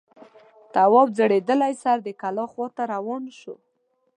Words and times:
تواب 0.73 1.07
ځړېدلی 1.17 1.73
سر 1.83 1.97
د 2.03 2.07
کلا 2.21 2.45
خواته 2.51 2.83
روان 2.93 3.23
شو. 3.39 3.55